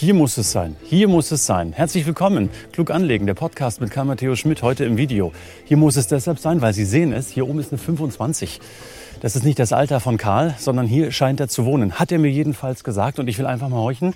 [0.00, 0.76] Hier muss es sein.
[0.84, 1.72] Hier muss es sein.
[1.72, 2.50] Herzlich willkommen.
[2.70, 5.32] Klug anlegen, der Podcast mit Karl Matthäus Schmidt heute im Video.
[5.64, 8.60] Hier muss es deshalb sein, weil Sie sehen es, hier oben ist eine 25.
[9.20, 11.94] Das ist nicht das Alter von Karl, sondern hier scheint er zu wohnen.
[11.94, 14.14] Hat er mir jedenfalls gesagt und ich will einfach mal horchen,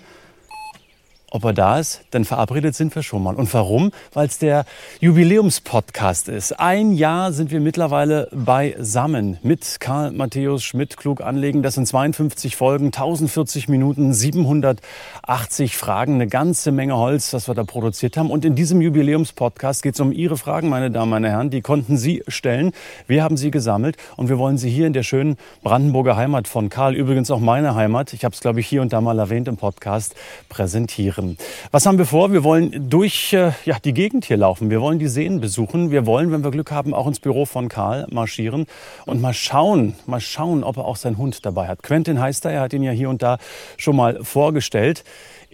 [1.33, 3.35] ob er da ist, denn verabredet sind wir schon mal.
[3.35, 3.91] Und warum?
[4.13, 4.67] Weil es der
[5.01, 6.61] Jubiläumspodcast ist.
[6.61, 11.63] Ein Jahr sind wir mittlerweile beisammen mit Karl Matthäus Schmidt klug anlegen.
[11.63, 17.65] Das sind 52 Folgen, 1040 Minuten, 780 Fragen, eine ganze Menge Holz, das wir da
[17.65, 18.31] produziert haben.
[18.31, 21.49] Und in diesem Jubiläumspodcast geht es um Ihre Fragen, meine Damen, meine Herren.
[21.49, 22.73] Die konnten Sie stellen.
[23.07, 26.69] Wir haben sie gesammelt und wir wollen sie hier in der schönen Brandenburger Heimat von
[26.69, 29.49] Karl, übrigens auch meine Heimat, ich habe es glaube ich hier und da mal erwähnt
[29.49, 30.15] im Podcast,
[30.49, 31.37] präsentieren machen.
[31.71, 32.33] Was haben wir vor?
[32.33, 34.71] Wir wollen durch äh, ja, die Gegend hier laufen.
[34.71, 35.91] Wir wollen die Seen besuchen.
[35.91, 38.67] Wir wollen, wenn wir Glück haben, auch ins Büro von Karl marschieren
[39.07, 41.83] und mal schauen, mal schauen, ob er auch seinen Hund dabei hat.
[41.83, 43.39] Quentin heißt er, er hat ihn ja hier und da
[43.77, 45.05] schon mal vorgestellt.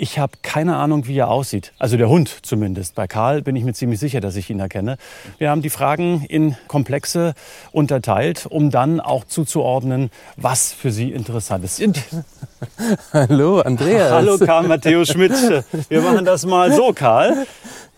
[0.00, 1.72] Ich habe keine Ahnung, wie er aussieht.
[1.76, 2.94] Also der Hund zumindest.
[2.94, 4.96] Bei Karl bin ich mir ziemlich sicher, dass ich ihn erkenne.
[5.38, 7.34] Wir haben die Fragen in Komplexe
[7.72, 11.82] unterteilt, um dann auch zuzuordnen, was für Sie interessant ist.
[13.12, 14.12] Hallo, Andreas.
[14.12, 15.32] Hallo, Karl Matthäus Schmidt.
[15.88, 17.44] Wir machen das mal so, Karl.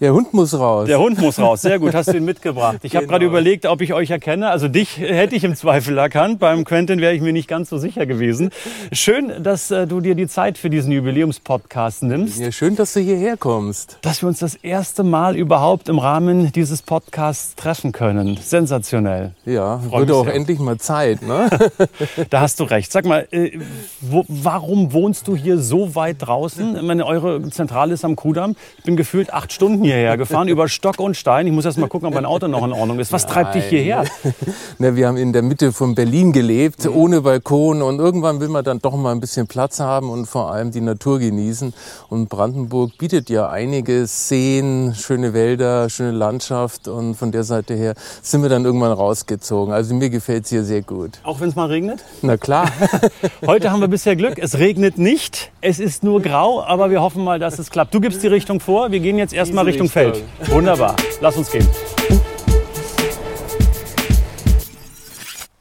[0.00, 0.86] Der Hund muss raus.
[0.86, 1.60] Der Hund muss raus.
[1.60, 2.78] Sehr gut, hast du ihn mitgebracht.
[2.82, 3.02] Ich genau.
[3.02, 4.48] habe gerade überlegt, ob ich euch erkenne.
[4.48, 6.38] Also dich hätte ich im Zweifel erkannt.
[6.38, 8.48] Beim Quentin wäre ich mir nicht ganz so sicher gewesen.
[8.92, 12.38] Schön, dass äh, du dir die Zeit für diesen Jubiläumspodcast nimmst.
[12.38, 13.98] Ja, schön, dass du hierher kommst.
[14.02, 18.38] Dass wir uns das erste Mal überhaupt im Rahmen dieses Podcasts treffen können.
[18.42, 19.32] Sensationell.
[19.44, 20.34] Ja, Freu wird auch sehr.
[20.34, 21.22] endlich mal Zeit.
[21.22, 21.50] Ne?
[22.30, 22.92] da hast du recht.
[22.92, 23.58] Sag mal, äh,
[24.00, 26.76] wo, warum wohnst du hier so weit draußen?
[26.76, 28.56] Ich meine, eure Zentrale ist am Kudamm.
[28.78, 31.46] Ich bin gefühlt acht Stunden hier hierher gefahren, über Stock und Stein.
[31.46, 33.12] Ich muss erst mal gucken, ob mein Auto noch in Ordnung ist.
[33.12, 33.32] Was Nein.
[33.32, 34.04] treibt dich hierher?
[34.78, 36.96] Na, wir haben in der Mitte von Berlin gelebt, mhm.
[36.96, 37.82] ohne Balkon.
[37.82, 40.80] Und irgendwann will man dann doch mal ein bisschen Platz haben und vor allem die
[40.80, 41.74] Natur genießen.
[42.08, 46.88] Und Brandenburg bietet ja einige Seen, schöne Wälder, schöne Landschaft.
[46.88, 49.72] Und von der Seite her sind wir dann irgendwann rausgezogen.
[49.72, 51.18] Also mir gefällt es hier sehr gut.
[51.22, 52.04] Auch wenn es mal regnet?
[52.22, 52.70] Na klar.
[53.46, 54.38] Heute haben wir bisher Glück.
[54.38, 55.52] Es regnet nicht.
[55.60, 57.94] Es ist nur grau, aber wir hoffen mal, dass es klappt.
[57.94, 58.90] Du gibst die Richtung vor.
[58.90, 60.22] Wir gehen jetzt erstmal Richtung Feld.
[60.46, 60.96] Wunderbar.
[61.20, 61.68] Lass uns gehen.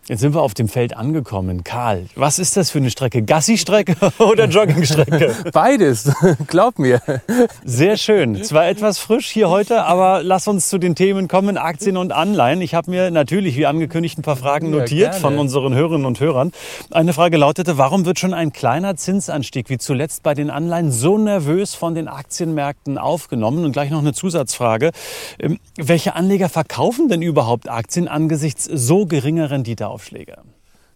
[0.09, 1.63] Jetzt sind wir auf dem Feld angekommen.
[1.63, 3.21] Karl, was ist das für eine Strecke?
[3.21, 5.35] Gassi-Strecke oder Jogging-Strecke?
[5.53, 6.11] Beides,
[6.47, 6.99] glaub mir.
[7.63, 8.43] Sehr schön.
[8.43, 12.63] Zwar etwas frisch hier heute, aber lass uns zu den Themen kommen, Aktien und Anleihen.
[12.63, 16.19] Ich habe mir natürlich, wie angekündigt, ein paar Fragen notiert ja, von unseren Hörerinnen und
[16.19, 16.53] Hörern.
[16.89, 21.19] Eine Frage lautete, warum wird schon ein kleiner Zinsanstieg wie zuletzt bei den Anleihen so
[21.19, 23.63] nervös von den Aktienmärkten aufgenommen?
[23.63, 24.89] Und gleich noch eine Zusatzfrage.
[25.37, 29.98] Ähm, welche Anleger verkaufen denn überhaupt Aktien angesichts so geringer Rendite?
[29.99, 30.37] Aufschläge.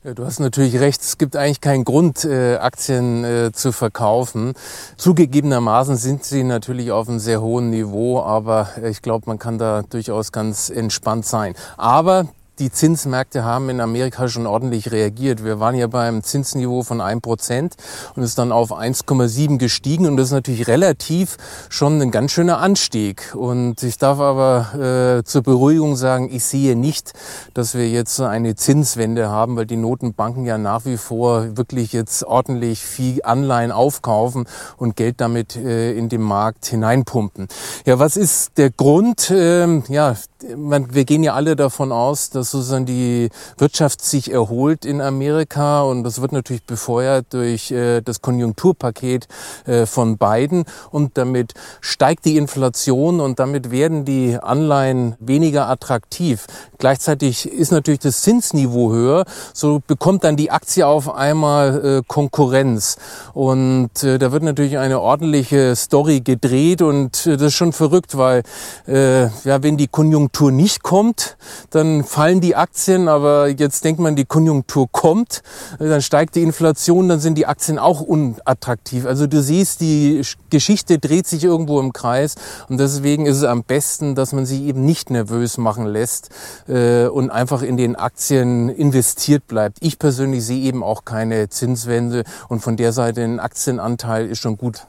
[0.06, 1.02] Ja, du hast natürlich recht.
[1.02, 4.53] Es gibt eigentlich keinen Grund, äh, Aktien äh, zu verkaufen.
[4.96, 9.81] Zugegebenermaßen sind sie natürlich auf einem sehr hohen Niveau, aber ich glaube, man kann da
[9.81, 11.53] durchaus ganz entspannt sein.
[11.75, 15.44] Aber die Zinsmärkte haben in Amerika schon ordentlich reagiert.
[15.44, 17.72] Wir waren ja beim Zinsniveau von 1%
[18.16, 21.38] und ist dann auf 1,7 gestiegen und das ist natürlich relativ
[21.69, 23.34] schon ein ganz schöner Anstieg.
[23.36, 27.14] Und ich darf aber äh, zur Beruhigung sagen, ich sehe nicht,
[27.53, 32.24] dass wir jetzt eine Zinswende haben, weil die Notenbanken ja nach wie vor wirklich jetzt
[32.24, 34.46] ordentlich viel Anleihen aufkaufen
[34.78, 37.47] und Geld damit äh, in den Markt hineinpumpen.
[37.85, 39.31] Ja, was ist der Grund?
[39.35, 45.02] Ähm, ja, wir gehen ja alle davon aus, dass sozusagen die Wirtschaft sich erholt in
[45.02, 49.28] Amerika und das wird natürlich befeuert durch äh, das Konjunkturpaket
[49.66, 50.66] äh, von Biden.
[50.92, 56.46] Und damit steigt die Inflation und damit werden die Anleihen weniger attraktiv.
[56.78, 62.97] Gleichzeitig ist natürlich das Zinsniveau höher, so bekommt dann die Aktie auf einmal äh, Konkurrenz.
[63.34, 68.44] Und da wird natürlich eine ordentliche Story gedreht und das ist schon verrückt, weil
[68.88, 71.38] ja, wenn die Konjunktur nicht kommt,
[71.70, 75.44] dann fallen die Aktien, aber jetzt denkt man, die Konjunktur kommt,
[75.80, 79.06] dann steigt die Inflation, dann sind die Aktien auch unattraktiv.
[79.06, 82.35] Also du siehst, die Geschichte dreht sich irgendwo im Kreis
[82.68, 86.30] und deswegen ist es am besten, dass man sich eben nicht nervös machen lässt
[86.68, 89.78] äh, und einfach in den Aktien investiert bleibt.
[89.82, 94.58] Ich persönlich sehe eben auch keine Zinswende und von der Seite ein Aktienanteil ist schon
[94.58, 94.88] gut.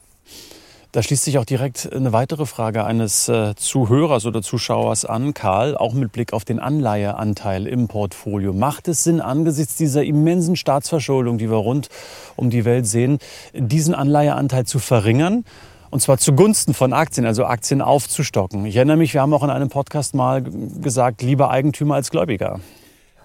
[0.94, 5.76] Da schließt sich auch direkt eine weitere Frage eines äh, Zuhörers oder Zuschauers an, Karl,
[5.76, 8.52] auch mit Blick auf den Anleiheanteil im Portfolio.
[8.52, 11.88] Macht es Sinn, angesichts dieser immensen Staatsverschuldung, die wir rund
[12.36, 13.18] um die Welt sehen,
[13.54, 15.44] diesen Anleiheanteil zu verringern?
[15.90, 18.64] Und zwar zugunsten von Aktien, also Aktien aufzustocken.
[18.64, 22.60] Ich erinnere mich, wir haben auch in einem Podcast mal gesagt, lieber Eigentümer als Gläubiger.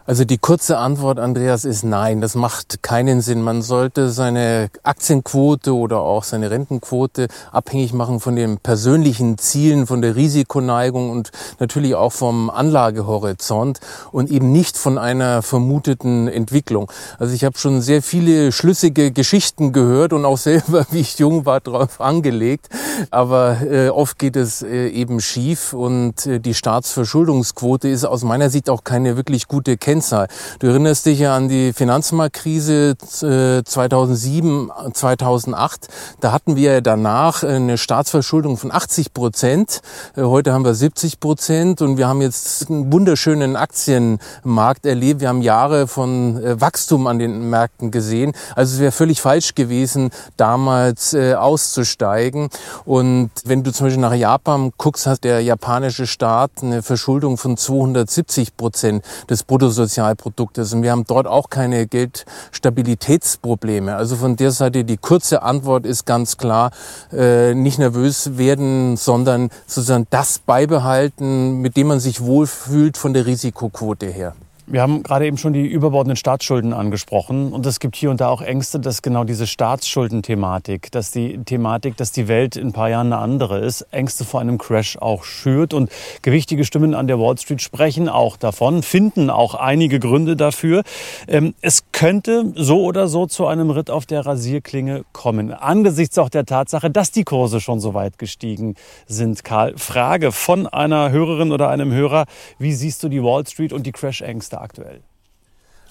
[0.10, 2.20] Also die kurze Antwort, Andreas, ist nein.
[2.20, 3.44] Das macht keinen Sinn.
[3.44, 10.02] Man sollte seine Aktienquote oder auch seine Rentenquote abhängig machen von den persönlichen Zielen, von
[10.02, 11.30] der Risikoneigung und
[11.60, 16.92] natürlich auch vom Anlagehorizont und eben nicht von einer vermuteten Entwicklung.
[17.20, 21.46] Also ich habe schon sehr viele schlüssige Geschichten gehört und auch selber, wie ich jung
[21.46, 22.70] war, darauf angelegt.
[23.12, 28.50] Aber äh, oft geht es äh, eben schief und äh, die Staatsverschuldungsquote ist aus meiner
[28.50, 30.30] Sicht auch keine wirklich gute Kennzahl Kennzahl.
[30.60, 35.88] Du erinnerst dich ja an die Finanzmarktkrise 2007, äh, 2008.
[36.22, 39.82] Da hatten wir danach eine Staatsverschuldung von 80 Prozent.
[40.16, 45.20] Äh, heute haben wir 70 Prozent und wir haben jetzt einen wunderschönen Aktienmarkt erlebt.
[45.20, 48.32] Wir haben Jahre von äh, Wachstum an den Märkten gesehen.
[48.56, 52.50] Also es wäre völlig falsch gewesen, damals auszusteigen.
[52.86, 57.58] Und wenn du zum Beispiel nach Japan guckst, hat der japanische Staat eine Verschuldung von
[57.58, 60.74] 270 Prozent des Bruttosozialprodukts Bruttosozialproduktes.
[60.74, 63.96] Und wir haben dort auch keine Geldstabilitätsprobleme.
[63.96, 66.72] Also von der Seite die kurze Antwort ist ganz klar,
[67.12, 73.26] äh, nicht nervös werden, sondern sozusagen das beibehalten, mit dem man sich wohlfühlt von der
[73.26, 74.36] Risikoquote her.
[74.72, 77.54] Wir haben gerade eben schon die überbordenden Staatsschulden angesprochen.
[77.54, 81.98] Und es gibt hier und da auch Ängste, dass genau diese Staatsschuldenthematik, dass die Thematik,
[81.98, 85.24] dass die Welt in ein paar Jahren eine andere ist, Ängste vor einem Crash auch
[85.24, 85.74] schürt.
[85.74, 85.90] Und
[86.22, 90.84] gewichtige Stimmen an der Wall Street sprechen auch davon, finden auch einige Gründe dafür.
[91.28, 95.52] Ähm, es könnte so oder so zu einem Ritt auf der Rasierklinge kommen.
[95.52, 98.76] Angesichts auch der Tatsache, dass die Kurse schon so weit gestiegen
[99.08, 99.44] sind.
[99.44, 102.26] Karl, Frage von einer Hörerin oder einem Hörer.
[102.60, 105.02] Wie siehst du die Wall Street und die Crash-Ängste aktuell?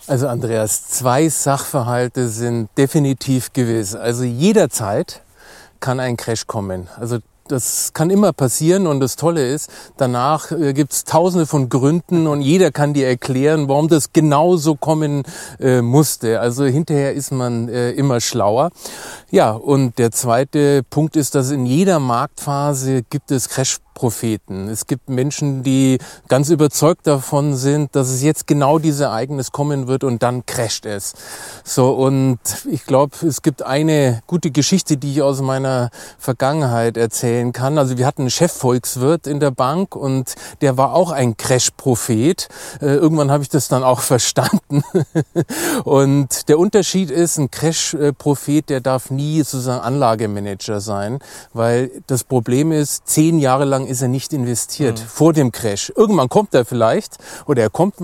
[0.06, 3.94] Also Andreas, zwei Sachverhalte sind definitiv gewiss.
[3.94, 5.22] Also jederzeit
[5.80, 6.88] kann ein Crash kommen.
[6.98, 7.18] Also
[7.48, 12.26] das kann immer passieren und das Tolle ist, danach äh, gibt es tausende von Gründen
[12.26, 15.22] und jeder kann dir erklären, warum das genau so kommen
[15.58, 16.40] äh, musste.
[16.40, 18.70] Also hinterher ist man äh, immer schlauer.
[19.30, 24.68] Ja, und der zweite Punkt ist, dass in jeder Marktphase gibt es Crash Propheten.
[24.68, 25.98] Es gibt Menschen, die
[26.28, 30.86] ganz überzeugt davon sind, dass es jetzt genau dieses Ereignis kommen wird und dann crasht
[30.86, 31.14] es.
[31.64, 32.38] So, und
[32.70, 37.76] ich glaube, es gibt eine gute Geschichte, die ich aus meiner Vergangenheit erzählen kann.
[37.76, 42.46] Also wir hatten einen Chefvolkswirt in der Bank und der war auch ein Crash-Prophet.
[42.80, 44.84] Äh, irgendwann habe ich das dann auch verstanden.
[45.82, 51.18] und der Unterschied ist, ein Crash-Prophet, der darf nie sozusagen Anlagemanager sein,
[51.52, 55.06] weil das Problem ist, zehn Jahre lang ist er nicht investiert mhm.
[55.06, 55.92] vor dem Crash.
[55.96, 57.94] Irgendwann kommt er vielleicht oder er kommt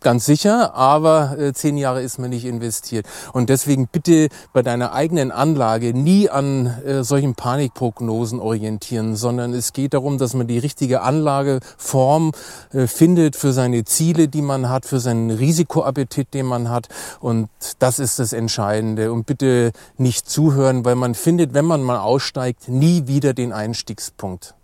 [0.00, 3.06] ganz sicher, aber äh, zehn Jahre ist man nicht investiert.
[3.32, 9.72] Und deswegen bitte bei deiner eigenen Anlage nie an äh, solchen Panikprognosen orientieren, sondern es
[9.72, 12.32] geht darum, dass man die richtige Anlageform
[12.72, 16.88] äh, findet für seine Ziele, die man hat, für seinen Risikoappetit, den man hat.
[17.20, 17.48] Und
[17.78, 19.12] das ist das Entscheidende.
[19.12, 24.54] Und bitte nicht zuhören, weil man findet, wenn man mal aussteigt, nie wieder den Einstiegspunkt.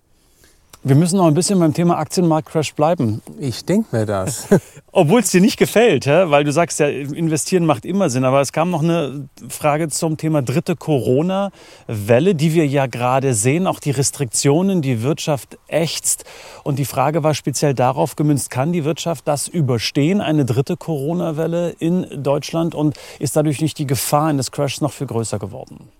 [0.88, 3.20] Wir müssen noch ein bisschen beim Thema Aktienmarktcrash bleiben.
[3.38, 4.48] Ich denke mir das.
[4.90, 8.24] Obwohl es dir nicht gefällt, weil du sagst ja, investieren macht immer Sinn.
[8.24, 13.66] Aber es kam noch eine Frage zum Thema dritte Corona-Welle, die wir ja gerade sehen.
[13.66, 16.24] Auch die Restriktionen, die Wirtschaft ächzt.
[16.64, 21.76] Und die Frage war speziell darauf gemünzt, kann die Wirtschaft das überstehen, eine dritte Corona-Welle
[21.78, 22.74] in Deutschland?
[22.74, 25.90] Und ist dadurch nicht die Gefahr eines Crashs noch viel größer geworden?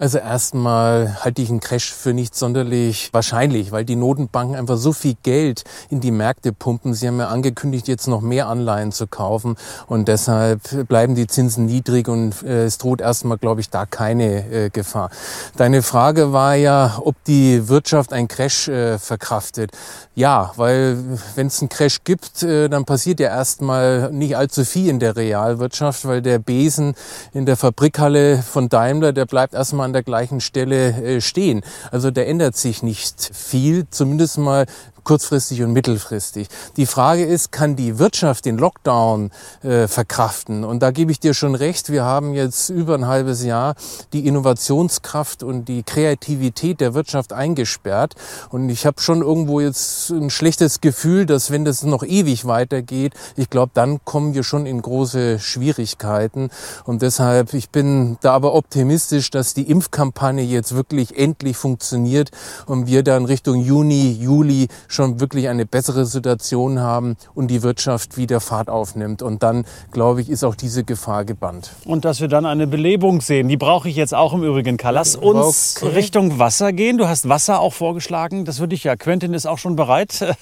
[0.00, 4.94] Also erstmal halte ich einen Crash für nicht sonderlich wahrscheinlich, weil die Notenbanken einfach so
[4.94, 6.94] viel Geld in die Märkte pumpen.
[6.94, 9.56] Sie haben ja angekündigt, jetzt noch mehr Anleihen zu kaufen
[9.88, 14.50] und deshalb bleiben die Zinsen niedrig und äh, es droht erstmal, glaube ich, da keine
[14.50, 15.10] äh, Gefahr.
[15.58, 19.72] Deine Frage war ja, ob die Wirtschaft einen Crash äh, verkraftet.
[20.14, 20.96] Ja, weil
[21.34, 25.14] wenn es einen Crash gibt, äh, dann passiert ja erstmal nicht allzu viel in der
[25.16, 26.94] Realwirtschaft, weil der Besen
[27.34, 31.62] in der Fabrikhalle von Daimler, der bleibt erstmal an der gleichen Stelle äh, stehen.
[31.90, 34.66] Also da ändert sich nicht viel, zumindest mal
[35.10, 36.46] kurzfristig und mittelfristig.
[36.76, 39.32] Die Frage ist, kann die Wirtschaft den Lockdown
[39.64, 40.62] äh, verkraften?
[40.62, 41.90] Und da gebe ich dir schon recht.
[41.90, 43.74] Wir haben jetzt über ein halbes Jahr
[44.12, 48.14] die Innovationskraft und die Kreativität der Wirtschaft eingesperrt.
[48.50, 53.14] Und ich habe schon irgendwo jetzt ein schlechtes Gefühl, dass wenn das noch ewig weitergeht,
[53.34, 56.50] ich glaube, dann kommen wir schon in große Schwierigkeiten.
[56.84, 62.30] Und deshalb, ich bin da aber optimistisch, dass die Impfkampagne jetzt wirklich endlich funktioniert
[62.66, 68.16] und wir dann Richtung Juni, Juli schon wirklich eine bessere Situation haben und die Wirtschaft
[68.16, 69.22] wieder Fahrt aufnimmt.
[69.22, 71.70] Und dann, glaube ich, ist auch diese Gefahr gebannt.
[71.84, 74.94] Und dass wir dann eine Belebung sehen, die brauche ich jetzt auch im Übrigen, Karl.
[74.94, 75.94] Lass uns okay.
[75.94, 76.98] Richtung Wasser gehen.
[76.98, 78.44] Du hast Wasser auch vorgeschlagen.
[78.44, 78.96] Das würde ich ja.
[78.96, 80.36] Quentin ist auch schon bereit.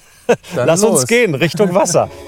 [0.55, 0.91] Lass los.
[0.91, 2.09] uns gehen Richtung Wasser.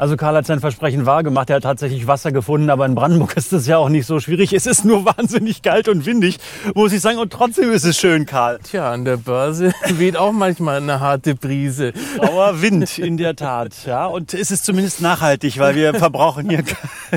[0.00, 1.50] Also Karl hat sein Versprechen wahrgemacht.
[1.50, 4.54] Er hat tatsächlich Wasser gefunden, aber in Brandenburg ist das ja auch nicht so schwierig.
[4.54, 6.38] Es ist nur wahnsinnig kalt und windig,
[6.74, 7.18] muss ich sagen.
[7.18, 8.60] Und trotzdem ist es schön, Karl.
[8.62, 11.92] Tja, an der Börse weht auch manchmal eine harte Brise.
[12.16, 13.74] Grauer Wind, in der Tat.
[13.84, 16.64] Ja, und es ist zumindest nachhaltig, weil wir verbrauchen hier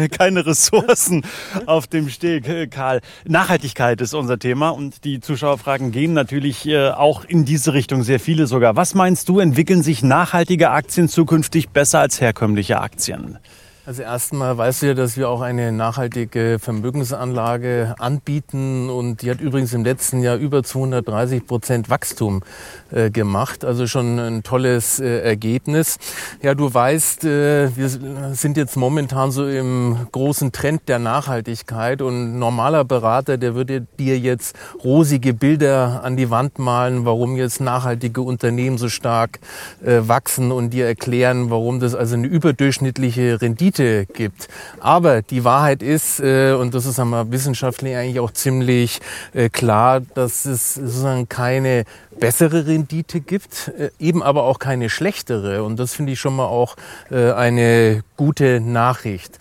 [0.09, 1.23] keine Ressourcen
[1.65, 2.99] auf dem Steg, Karl.
[3.25, 8.19] Nachhaltigkeit ist unser Thema und die Zuschauerfragen gehen natürlich äh, auch in diese Richtung, sehr
[8.19, 8.75] viele sogar.
[8.75, 12.72] Was meinst du, entwickeln sich nachhaltige Aktien zukünftig besser als herkömmliche?
[12.79, 13.37] Aktien.
[13.85, 19.41] Also erstmal weißt du ja, dass wir auch eine nachhaltige Vermögensanlage anbieten und die hat
[19.41, 22.43] übrigens im letzten Jahr über 230 Prozent Wachstum
[22.91, 25.97] äh, gemacht, also schon ein tolles äh, Ergebnis.
[26.41, 27.89] Ja, du weißt, äh, wir
[28.33, 34.17] sind jetzt momentan so im großen Trend der Nachhaltigkeit und normaler Berater, der würde dir
[34.17, 39.41] jetzt rosige Bilder an die Wand malen, warum jetzt nachhaltige Unternehmen so stark
[39.83, 44.47] äh, wachsen und dir erklären, warum das also eine überdurchschnittliche Rendite Rendite gibt.
[44.79, 48.99] Aber die Wahrheit ist, äh, und das ist einmal wissenschaftlich eigentlich auch ziemlich
[49.33, 51.85] äh, klar, dass es sozusagen keine
[52.23, 55.61] bessere Rendite gibt, äh, eben aber auch keine schlechtere.
[55.61, 56.77] Und das finde ich schon mal auch
[57.11, 59.39] äh, eine gute Nachricht.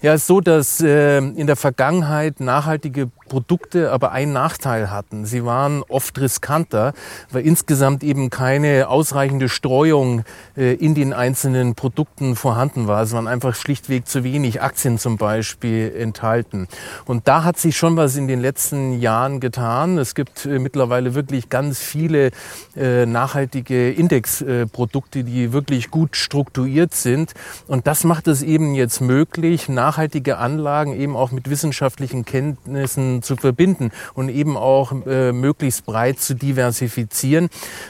[0.00, 5.26] Ja, es ist so, dass äh, in der Vergangenheit nachhaltige Produkte aber einen Nachteil hatten.
[5.26, 6.94] Sie waren oft riskanter,
[7.30, 10.24] weil insgesamt eben keine ausreichende Streuung
[10.54, 13.02] in den einzelnen Produkten vorhanden war.
[13.02, 16.68] Es waren einfach schlichtweg zu wenig Aktien zum Beispiel enthalten.
[17.06, 19.96] Und da hat sich schon was in den letzten Jahren getan.
[19.96, 22.21] Es gibt mittlerweile wirklich ganz viele
[22.76, 27.32] äh, nachhaltige Indexprodukte, die wirklich gut strukturiert sind.
[27.66, 33.36] Und das macht es eben jetzt möglich, nachhaltige Anlagen eben auch mit wissenschaftlichen Kenntnissen zu
[33.36, 37.48] verbinden und eben auch äh, möglichst breit zu diversifizieren.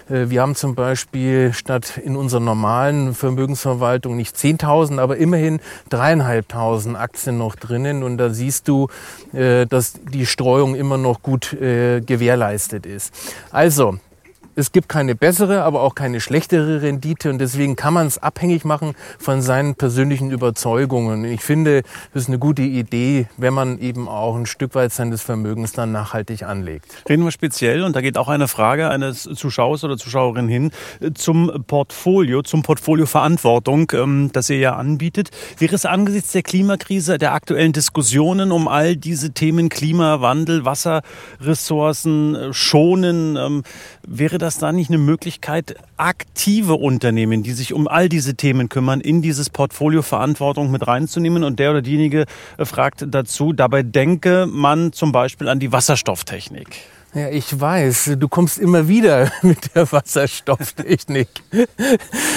[0.08, 5.60] Äh, wir haben zum Beispiel statt in unserer normalen Vermögensverwaltung nicht 10.000, aber immerhin
[5.90, 8.88] dreieinhalbtausend Aktien noch drinnen und da siehst du,
[9.32, 13.12] äh, dass die Streuung immer noch gut äh, gewährleistet ist.
[13.50, 13.98] Also,
[14.54, 18.64] es gibt keine bessere, aber auch keine schlechtere Rendite und deswegen kann man es abhängig
[18.64, 21.25] machen von seinen persönlichen Überzeugungen.
[21.25, 21.82] Ich finde,
[22.12, 25.92] das ist eine gute Idee, wenn man eben auch ein Stück weit seines Vermögens dann
[25.92, 26.87] nachhaltig anlegt.
[27.09, 30.71] Reden wir speziell, und da geht auch eine Frage eines Zuschauers oder Zuschauerin hin,
[31.14, 35.30] zum Portfolio, zum Portfolio Verantwortung, ähm, das ihr ja anbietet.
[35.59, 42.52] Wäre es angesichts der Klimakrise, der aktuellen Diskussionen um all diese Themen Klimawandel, Wasserressourcen, äh,
[42.52, 43.62] Schonen, ähm,
[44.06, 49.00] wäre das da nicht eine Möglichkeit, aktive Unternehmen, die sich um all diese Themen kümmern,
[49.00, 51.44] in dieses Portfolio Verantwortung mit reinzunehmen?
[51.44, 52.26] Und der oder diejenige
[52.58, 56.68] äh, fragt dazu, dabei denke man zum Beispiel an die Wasserstofftechnik.
[57.14, 61.28] Ja, ich weiß, du kommst immer wieder mit der Wasserstofftechnik.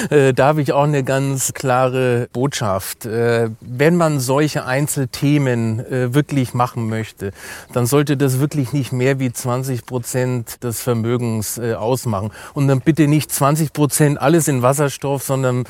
[0.10, 3.06] Äh, da habe ich auch eine ganz klare Botschaft.
[3.06, 7.32] Äh, wenn man solche Einzelthemen äh, wirklich machen möchte,
[7.74, 12.32] dann sollte das wirklich nicht mehr wie 20 Prozent des Vermögens ausmachen.
[12.54, 15.64] Und dann bitte nicht 20 Prozent alles in Wasserstoff, sondern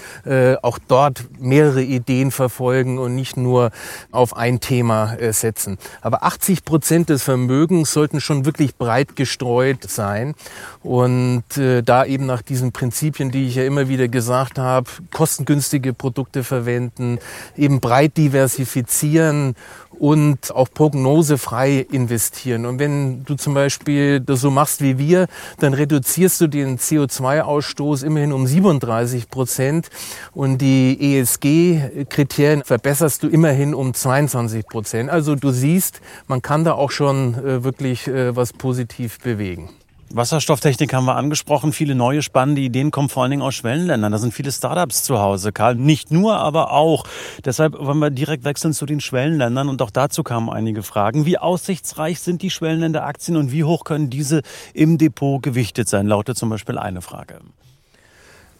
[0.61, 3.71] auch dort mehrere Ideen verfolgen und nicht nur
[4.11, 5.77] auf ein Thema setzen.
[6.01, 10.35] Aber 80 Prozent des Vermögens sollten schon wirklich breit breit gestreut sein.
[10.81, 15.93] Und äh, da eben nach diesen Prinzipien, die ich ja immer wieder gesagt habe, kostengünstige
[15.93, 17.19] Produkte verwenden,
[17.57, 19.55] eben breit diversifizieren
[19.99, 22.65] und auch prognosefrei investieren.
[22.65, 25.27] Und wenn du zum Beispiel das so machst wie wir,
[25.59, 29.89] dann reduzierst du den CO2-Ausstoß immerhin um 37 Prozent
[30.33, 35.09] und die ESG-Kriterien verbesserst du immerhin um 22 Prozent.
[35.09, 39.69] Also du siehst, man kann da auch schon äh, wirklich äh, was positiv bewegen.
[40.15, 41.73] Wasserstofftechnik haben wir angesprochen.
[41.73, 44.13] Viele neue spannende Ideen kommen vor allen Dingen aus Schwellenländern.
[44.13, 45.75] Da sind viele Startups zu Hause, Karl.
[45.75, 47.05] Nicht nur, aber auch.
[47.43, 49.67] Deshalb wollen wir direkt wechseln zu den Schwellenländern.
[49.67, 51.25] Und auch dazu kamen einige Fragen.
[51.25, 54.41] Wie aussichtsreich sind die Schwellenländeraktien und wie hoch können diese
[54.73, 56.07] im Depot gewichtet sein?
[56.07, 57.41] Lautet zum Beispiel eine Frage.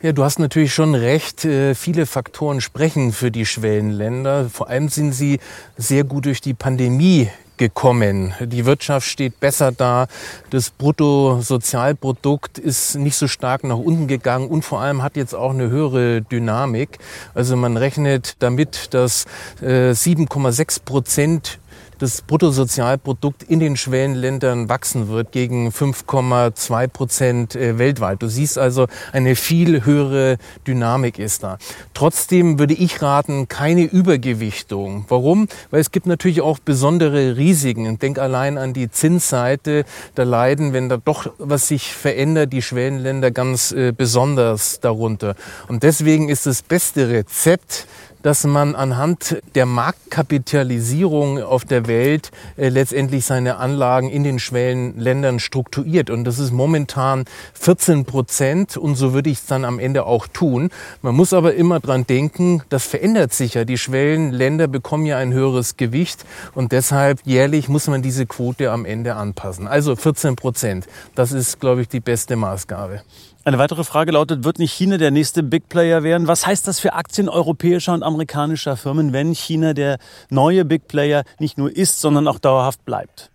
[0.01, 1.45] Ja, du hast natürlich schon recht.
[1.45, 4.49] Äh, viele Faktoren sprechen für die Schwellenländer.
[4.49, 5.39] Vor allem sind sie
[5.77, 8.33] sehr gut durch die Pandemie gekommen.
[8.39, 10.07] Die Wirtschaft steht besser da.
[10.49, 15.51] Das Bruttosozialprodukt ist nicht so stark nach unten gegangen und vor allem hat jetzt auch
[15.51, 16.99] eine höhere Dynamik.
[17.33, 19.25] Also man rechnet damit, dass
[19.61, 21.59] 7,6 äh, Prozent
[21.99, 28.21] das Bruttosozialprodukt in den Schwellenländern wachsen wird gegen 5,2 Prozent äh, weltweit.
[28.21, 30.37] Du siehst also, eine viel höhere
[30.67, 31.57] Dynamik ist da.
[31.93, 35.05] Trotzdem würde ich raten, keine Übergewichtung.
[35.07, 35.47] Warum?
[35.71, 37.99] Weil es gibt natürlich auch besondere Risiken.
[37.99, 39.85] Denk allein an die Zinsseite.
[40.15, 45.35] Da leiden, wenn da doch was sich verändert, die Schwellenländer ganz äh, besonders darunter.
[45.67, 47.87] Und deswegen ist das beste Rezept,
[48.25, 55.39] dass man anhand der Marktkapitalisierung auf der Welt äh, letztendlich seine Anlagen in den Schwellenländern
[55.39, 56.09] strukturiert.
[56.09, 60.25] Und das ist momentan 14 Prozent und so würde ich es dann am Ende auch
[60.25, 60.71] tun.
[61.03, 63.63] Man muss aber immer dran denken, das verändert sich ja.
[63.63, 68.85] Die Schwellenländer bekommen ja ein höheres Gewicht und deshalb jährlich muss man diese Quote am
[68.85, 69.67] Ende anpassen.
[69.67, 70.87] Also 14 Prozent.
[71.13, 73.03] Das ist, glaube ich, die beste Maßgabe.
[73.47, 76.27] Eine weitere Frage lautet, wird nicht China der nächste Big Player werden?
[76.27, 79.99] Was heißt das für Aktien europäischer und amerikanischer Firmen, wenn China der
[80.31, 83.29] neue Big Player nicht nur ist, sondern auch dauerhaft bleibt?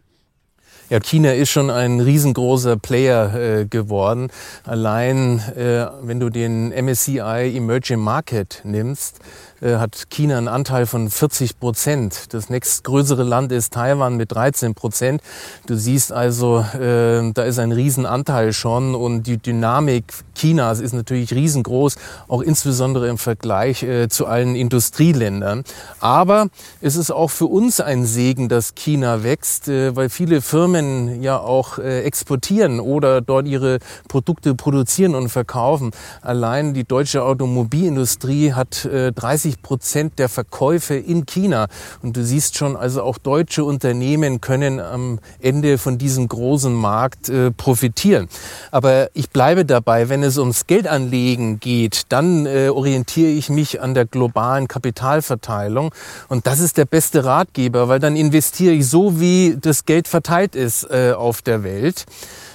[0.91, 4.27] Ja, China ist schon ein riesengroßer Player äh, geworden.
[4.65, 9.21] Allein, äh, wenn du den MSCI Emerging Market nimmst,
[9.61, 12.35] äh, hat China einen Anteil von 40 Prozent.
[12.35, 15.23] Das nächstgrößere Land ist Taiwan mit 13 Prozent.
[15.67, 21.33] Du siehst also, äh, da ist ein Riesenanteil schon und die Dynamik Chinas ist natürlich
[21.33, 25.65] riesengroß, auch insbesondere im Vergleich äh, zu allen Industrieländern.
[26.01, 26.49] Aber
[26.81, 30.80] es ist auch für uns ein Segen, dass China wächst, äh, weil viele Firmen
[31.23, 35.91] ja auch äh, exportieren oder dort ihre Produkte produzieren und verkaufen.
[36.23, 41.69] Allein die deutsche Automobilindustrie hat 30 30 Prozent der Verkäufe in China.
[42.03, 47.29] Und du siehst schon, also auch deutsche Unternehmen können am Ende von diesem großen Markt
[47.29, 48.29] äh, profitieren.
[48.71, 53.95] Aber ich bleibe dabei, wenn es ums Geldanlegen geht, dann äh, orientiere ich mich an
[53.95, 55.95] der globalen Kapitalverteilung.
[56.29, 60.55] Und das ist der beste Ratgeber, weil dann investiere ich so, wie das Geld verteilt
[60.55, 62.07] ist äh, auf der Welt.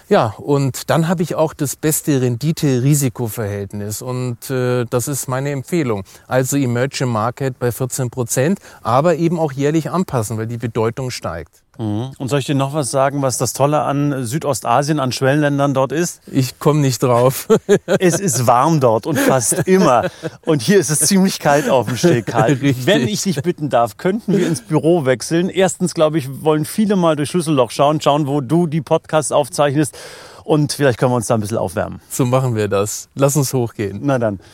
[0.07, 6.03] Ja, und dann habe ich auch das beste Rendite-Risiko-Verhältnis und äh, das ist meine Empfehlung.
[6.27, 11.65] Also Emerging Market bei 14 Prozent, aber eben auch jährlich anpassen, weil die Bedeutung steigt.
[11.77, 12.11] Mhm.
[12.17, 15.91] Und soll ich dir noch was sagen, was das Tolle an Südostasien, an Schwellenländern dort
[15.91, 16.21] ist?
[16.31, 17.47] Ich komme nicht drauf.
[17.99, 20.09] es ist warm dort und fast immer.
[20.45, 22.33] Und hier ist es ziemlich kalt auf dem Steg.
[22.85, 25.49] Wenn ich dich bitten darf, könnten wir ins Büro wechseln.
[25.49, 29.94] Erstens, glaube ich, wollen viele mal durch Schlüsselloch schauen, schauen, wo du die Podcasts aufzeichnest.
[30.43, 32.01] Und vielleicht können wir uns da ein bisschen aufwärmen.
[32.09, 33.09] So machen wir das.
[33.15, 33.99] Lass uns hochgehen.
[34.03, 34.39] Na dann.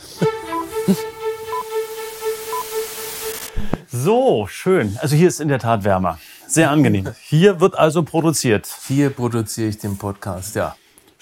[3.94, 4.98] So, schön.
[5.02, 6.18] Also hier ist in der Tat wärmer.
[6.46, 7.10] Sehr angenehm.
[7.20, 8.66] Hier wird also produziert.
[8.88, 10.74] Hier produziere ich den Podcast, ja.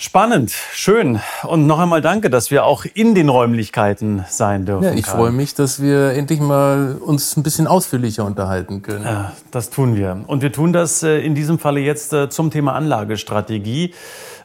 [0.03, 1.21] Spannend, schön.
[1.43, 4.85] Und noch einmal danke, dass wir auch in den Räumlichkeiten sein dürfen.
[4.85, 5.17] Ja, ich Karl.
[5.17, 9.05] freue mich, dass wir endlich mal uns ein bisschen ausführlicher unterhalten können.
[9.05, 10.25] Ja, das tun wir.
[10.27, 13.93] Und wir tun das äh, in diesem Falle jetzt äh, zum Thema Anlagestrategie.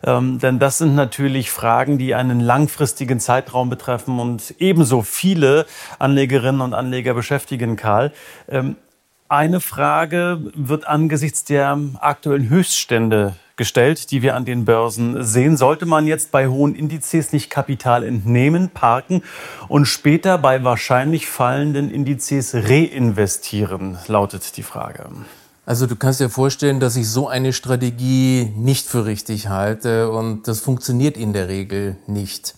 [0.03, 5.67] Ähm, denn das sind natürlich Fragen, die einen langfristigen Zeitraum betreffen und ebenso viele
[5.99, 8.11] Anlegerinnen und Anleger beschäftigen, Karl.
[8.49, 8.75] Ähm,
[9.29, 15.57] eine Frage wird angesichts der aktuellen Höchststände gestellt, die wir an den Börsen sehen.
[15.57, 19.23] Sollte man jetzt bei hohen Indizes nicht Kapital entnehmen, parken
[19.67, 25.09] und später bei wahrscheinlich fallenden Indizes reinvestieren, lautet die Frage.
[25.65, 30.47] Also du kannst dir vorstellen, dass ich so eine Strategie nicht für richtig halte und
[30.47, 32.53] das funktioniert in der Regel nicht.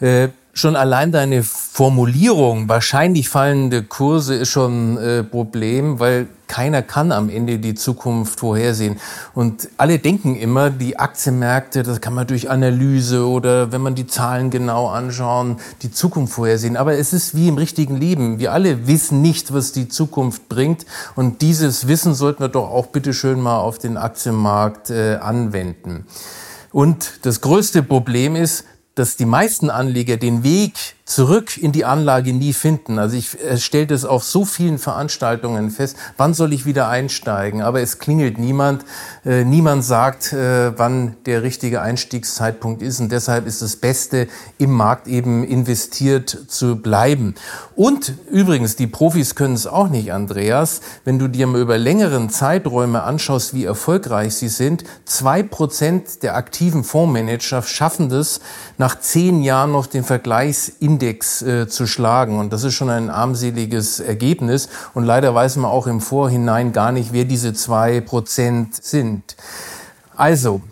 [0.00, 1.44] Äh, schon allein deine
[1.76, 8.40] Formulierung, wahrscheinlich fallende Kurse, ist schon äh, Problem, weil keiner kann am Ende die Zukunft
[8.40, 8.98] vorhersehen.
[9.34, 14.06] Und alle denken immer, die Aktienmärkte, das kann man durch Analyse oder wenn man die
[14.06, 16.78] Zahlen genau anschauen, die Zukunft vorhersehen.
[16.78, 18.38] Aber es ist wie im richtigen Leben.
[18.38, 20.86] Wir alle wissen nicht, was die Zukunft bringt.
[21.14, 26.06] Und dieses Wissen sollten wir doch auch bitte schön mal auf den Aktienmarkt äh, anwenden.
[26.72, 28.64] Und das größte Problem ist,
[28.96, 30.72] dass die meisten Anleger den Weg
[31.06, 32.98] zurück in die Anlage nie finden.
[32.98, 37.62] Also ich stelle das auf so vielen Veranstaltungen fest, wann soll ich wieder einsteigen?
[37.62, 38.84] Aber es klingelt niemand,
[39.24, 44.26] äh, niemand sagt, äh, wann der richtige Einstiegszeitpunkt ist und deshalb ist das Beste,
[44.58, 47.36] im Markt eben investiert zu bleiben.
[47.76, 52.30] Und übrigens, die Profis können es auch nicht, Andreas, wenn du dir mal über längeren
[52.30, 58.40] Zeiträume anschaust, wie erfolgreich sie sind, zwei Prozent der aktiven Fondsmanager schaffen das,
[58.76, 60.02] nach zehn Jahren noch den
[60.96, 62.38] Vergleichsindex äh, zu schlagen.
[62.38, 64.68] Und das ist schon ein armseliges Ergebnis.
[64.94, 69.36] Und leider weiß man auch im Vorhinein gar nicht, wer diese zwei Prozent sind.
[70.16, 70.62] Also,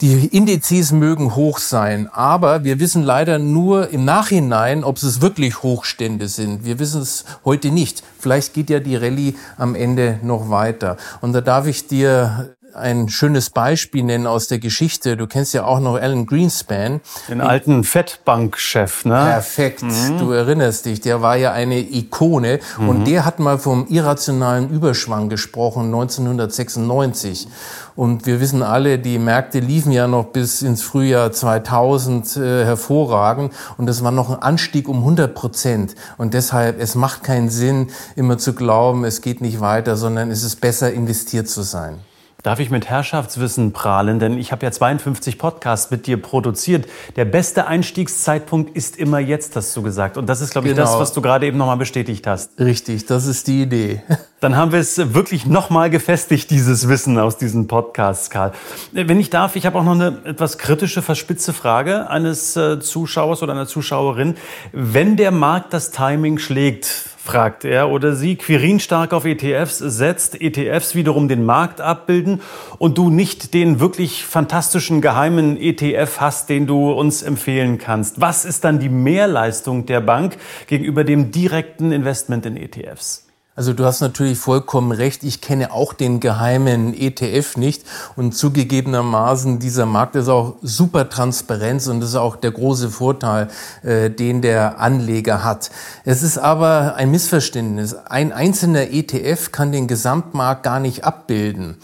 [0.00, 5.62] die Indizes mögen hoch sein, aber wir wissen leider nur im Nachhinein, ob es wirklich
[5.62, 6.64] Hochstände sind.
[6.64, 8.02] Wir wissen es heute nicht.
[8.18, 10.96] Vielleicht geht ja die Rallye am Ende noch weiter.
[11.20, 15.16] Und da darf ich dir ein schönes Beispiel nennen aus der Geschichte.
[15.16, 17.00] Du kennst ja auch noch Alan Greenspan.
[17.28, 19.14] Den alten Fettbankchef, ne?
[19.14, 19.82] Perfekt.
[19.82, 20.18] Mhm.
[20.18, 21.00] Du erinnerst dich.
[21.00, 22.60] Der war ja eine Ikone.
[22.78, 22.88] Mhm.
[22.88, 27.48] Und der hat mal vom irrationalen Überschwang gesprochen, 1996.
[27.96, 33.52] Und wir wissen alle, die Märkte liefen ja noch bis ins Frühjahr 2000 äh, hervorragend.
[33.76, 35.94] Und das war noch ein Anstieg um 100 Prozent.
[36.16, 40.42] Und deshalb, es macht keinen Sinn, immer zu glauben, es geht nicht weiter, sondern es
[40.42, 41.98] ist besser, investiert zu sein.
[42.42, 44.18] Darf ich mit Herrschaftswissen prahlen?
[44.18, 46.86] Denn ich habe ja 52 Podcasts mit dir produziert.
[47.16, 50.16] Der beste Einstiegszeitpunkt ist immer jetzt, hast du gesagt.
[50.16, 50.86] Und das ist, glaube ich, genau.
[50.86, 52.58] das, was du gerade eben nochmal bestätigt hast.
[52.58, 54.02] Richtig, das ist die Idee.
[54.40, 58.52] Dann haben wir es wirklich nochmal gefestigt, dieses Wissen aus diesen Podcasts, Karl.
[58.92, 63.42] Wenn ich darf, ich habe auch noch eine etwas kritische, verspitze Frage eines äh, Zuschauers
[63.42, 64.36] oder einer Zuschauerin.
[64.72, 70.40] Wenn der Markt das Timing schlägt, fragt er oder sie, Quirin stark auf ETFs setzt,
[70.40, 72.40] ETFs wiederum den Markt abbilden
[72.78, 78.20] und du nicht den wirklich fantastischen geheimen ETF hast, den du uns empfehlen kannst.
[78.20, 83.29] Was ist dann die Mehrleistung der Bank gegenüber dem direkten Investment in ETFs?
[83.60, 85.22] Also du hast natürlich vollkommen recht.
[85.22, 87.82] Ich kenne auch den geheimen ETF nicht.
[88.16, 93.48] Und zugegebenermaßen, dieser Markt ist auch super transparent und das ist auch der große Vorteil,
[93.82, 95.70] äh, den der Anleger hat.
[96.06, 97.94] Es ist aber ein Missverständnis.
[98.06, 101.76] Ein einzelner ETF kann den Gesamtmarkt gar nicht abbilden.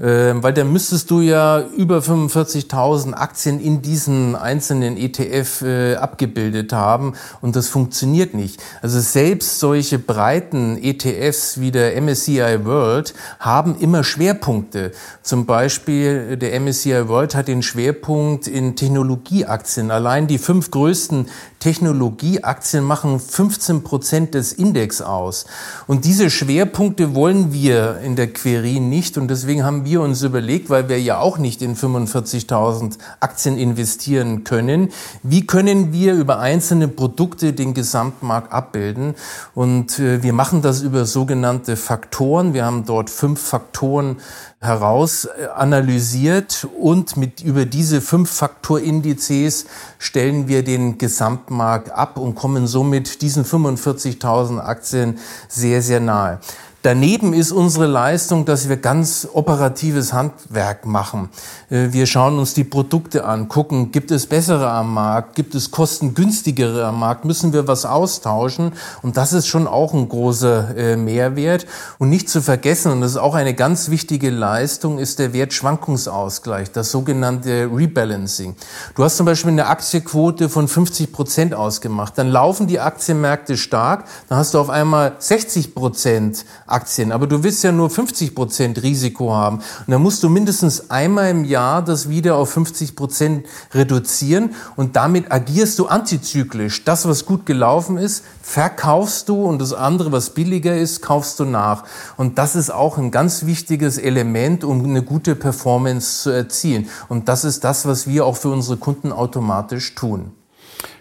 [0.00, 6.72] Ähm, weil dann müsstest du ja über 45.000 Aktien in diesen einzelnen ETF äh, abgebildet
[6.72, 8.62] haben und das funktioniert nicht.
[8.80, 14.92] Also selbst solche breiten ETFs wie der MSCI World haben immer Schwerpunkte.
[15.22, 19.90] Zum Beispiel der MSCI World hat den Schwerpunkt in Technologieaktien.
[19.90, 21.26] Allein die fünf größten
[21.58, 25.46] Technologieaktien machen 15 Prozent des Index aus.
[25.86, 30.70] Und diese Schwerpunkte wollen wir in der Querin nicht und deswegen haben wir uns überlegt,
[30.70, 34.90] weil wir ja auch nicht in 45.000 Aktien investieren können,
[35.22, 39.14] wie können wir über einzelne Produkte den Gesamtmarkt abbilden?
[39.54, 42.54] Und äh, wir machen das über sogenannte Faktoren.
[42.54, 44.18] Wir haben dort fünf Faktoren
[44.60, 49.66] heraus äh, analysiert und mit über diese fünf Faktorindizes
[49.98, 56.40] stellen wir den Gesamtmarkt ab und kommen somit diesen 45.000 Aktien sehr, sehr nahe.
[56.82, 61.28] Daneben ist unsere Leistung, dass wir ganz operatives Handwerk machen.
[61.70, 65.72] Äh, wir schauen uns die Produkte an, gucken, gibt es bessere am Markt, gibt es
[65.72, 68.74] kostengünstigere am Markt, müssen wir was austauschen.
[69.02, 71.66] Und das ist schon auch ein großer äh, Mehrwert.
[71.98, 76.70] Und nicht zu vergessen, und das ist auch eine ganz wichtige Leistung, ist der Wertschwankungsausgleich,
[76.70, 78.54] das sogenannte Rebalancing.
[78.94, 82.16] Du hast zum Beispiel eine Aktienquote von 50 Prozent ausgemacht.
[82.16, 87.12] Dann laufen die Aktienmärkte stark, dann hast du auf einmal 60 Prozent Aktien.
[87.12, 89.58] Aber du willst ja nur 50 Prozent Risiko haben.
[89.58, 94.54] Und dann musst du mindestens einmal im Jahr das wieder auf 50 Prozent reduzieren.
[94.76, 96.84] Und damit agierst du antizyklisch.
[96.84, 101.44] Das, was gut gelaufen ist, verkaufst du und das andere, was billiger ist, kaufst du
[101.44, 101.84] nach.
[102.16, 106.88] Und das ist auch ein ganz wichtiges Element, um eine gute Performance zu erzielen.
[107.08, 110.32] Und das ist das, was wir auch für unsere Kunden automatisch tun.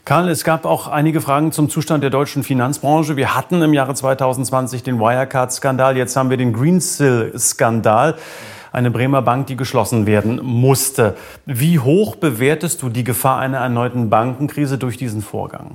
[0.07, 3.17] Karl, es gab auch einige Fragen zum Zustand der deutschen Finanzbranche.
[3.17, 8.15] Wir hatten im Jahre 2020 den Wirecard-Skandal, jetzt haben wir den Greensill-Skandal,
[8.71, 11.17] eine Bremer Bank, die geschlossen werden musste.
[11.45, 15.71] Wie hoch bewertest du die Gefahr einer erneuten Bankenkrise durch diesen Vorgang?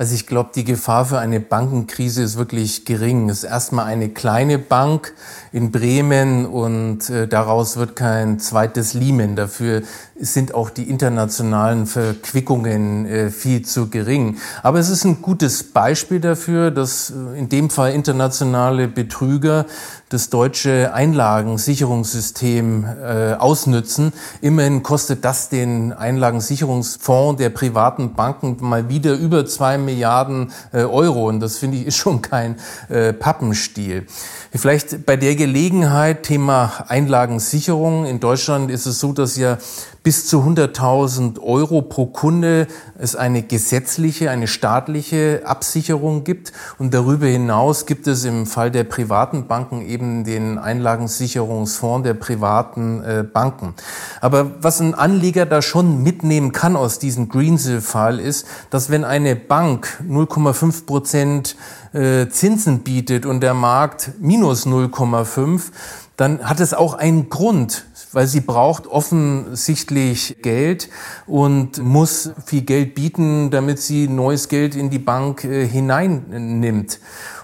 [0.00, 3.28] Also ich glaube, die Gefahr für eine Bankenkrise ist wirklich gering.
[3.28, 5.12] Es ist erstmal eine kleine Bank
[5.52, 9.36] in Bremen und äh, daraus wird kein zweites Lehman.
[9.36, 9.82] Dafür
[10.18, 14.38] sind auch die internationalen Verquickungen äh, viel zu gering.
[14.62, 19.66] Aber es ist ein gutes Beispiel dafür, dass äh, in dem Fall internationale Betrüger
[20.10, 24.12] das deutsche Einlagensicherungssystem äh, ausnützen.
[24.40, 31.28] Immerhin kostet das den Einlagensicherungsfonds der privaten Banken mal wieder über zwei Milliarden äh, Euro.
[31.28, 32.56] Und das finde ich ist schon kein
[32.88, 34.06] äh, Pappenstiel.
[34.52, 38.04] Vielleicht bei der Gelegenheit Thema Einlagensicherung.
[38.04, 39.58] In Deutschland ist es so, dass ja
[40.02, 42.66] bis zu 100.000 Euro pro Kunde
[42.98, 46.52] es eine gesetzliche, eine staatliche Absicherung gibt.
[46.78, 53.04] Und darüber hinaus gibt es im Fall der privaten Banken eben den Einlagensicherungsfonds der privaten
[53.04, 53.74] äh, Banken.
[54.20, 59.36] Aber was ein Anleger da schon mitnehmen kann aus diesem Greensill-Fall ist, dass wenn eine
[59.36, 61.56] Bank 0,5 Prozent
[61.92, 65.70] äh, Zinsen bietet und der Markt minus 0,5,
[66.16, 70.88] dann hat es auch einen Grund, weil sie braucht offensichtlich Geld
[71.26, 77.00] und muss viel Geld bieten, damit sie neues Geld in die Bank äh, hineinnimmt.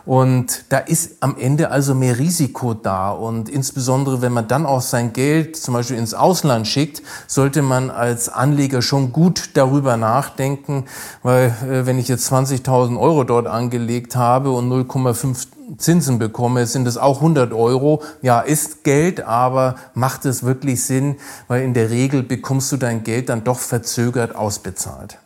[0.07, 3.11] Und da ist am Ende also mehr Risiko da.
[3.11, 7.91] Und insbesondere, wenn man dann auch sein Geld zum Beispiel ins Ausland schickt, sollte man
[7.91, 10.85] als Anleger schon gut darüber nachdenken,
[11.25, 16.87] weil äh, wenn ich jetzt 20.000 Euro dort angelegt habe und 0,5 Zinsen bekomme, sind
[16.87, 18.01] es auch 100 Euro.
[18.23, 21.17] Ja, ist Geld, aber macht es wirklich Sinn,
[21.49, 25.19] weil in der Regel bekommst du dein Geld dann doch verzögert ausbezahlt.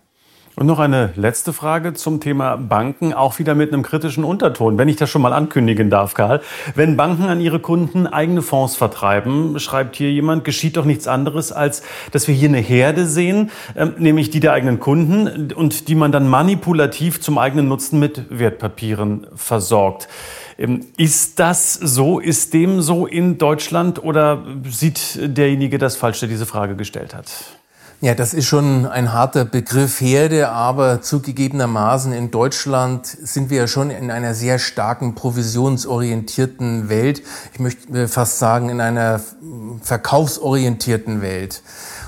[0.61, 4.91] Und noch eine letzte Frage zum Thema Banken, auch wieder mit einem kritischen Unterton, wenn
[4.91, 6.43] ich das schon mal ankündigen darf, Karl.
[6.75, 11.51] Wenn Banken an ihre Kunden eigene Fonds vertreiben, schreibt hier jemand, geschieht doch nichts anderes,
[11.51, 15.95] als dass wir hier eine Herde sehen, ähm, nämlich die der eigenen Kunden und die
[15.95, 20.09] man dann manipulativ zum eigenen Nutzen mit Wertpapieren versorgt.
[20.59, 22.21] Ähm, ist das so?
[22.21, 27.60] Ist dem so in Deutschland oder sieht derjenige das falsch, der diese Frage gestellt hat?
[28.03, 33.67] Ja, das ist schon ein harter Begriff Herde, aber zugegebenermaßen in Deutschland sind wir ja
[33.67, 37.21] schon in einer sehr starken provisionsorientierten Welt.
[37.53, 39.21] Ich möchte fast sagen, in einer
[39.83, 41.63] verkaufsorientierten Welt.